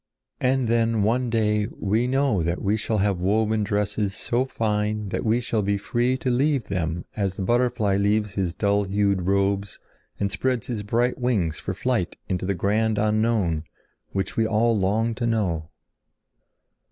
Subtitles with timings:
[0.39, 5.23] And then one day we know that we shall have woven dresses so fine that
[5.23, 9.79] we shall be free to leave them as the butterfly leaves his dull hued robes
[10.19, 13.65] and spreads his bright wings for flight into the grand unknown
[14.11, 15.69] which we all long to know."